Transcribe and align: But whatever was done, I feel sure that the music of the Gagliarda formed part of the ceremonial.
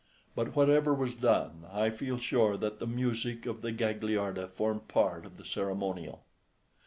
But 0.35 0.55
whatever 0.55 0.95
was 0.95 1.13
done, 1.13 1.65
I 1.71 1.91
feel 1.91 2.17
sure 2.17 2.57
that 2.57 2.79
the 2.79 2.87
music 2.87 3.45
of 3.45 3.61
the 3.61 3.71
Gagliarda 3.71 4.47
formed 4.47 4.87
part 4.87 5.27
of 5.27 5.37
the 5.37 5.45
ceremonial. 5.45 6.23